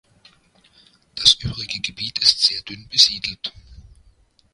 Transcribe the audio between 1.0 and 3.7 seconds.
Das übrige Gebiet ist sehr dünn besiedelt.